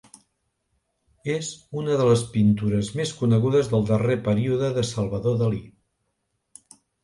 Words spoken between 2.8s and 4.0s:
més conegudes del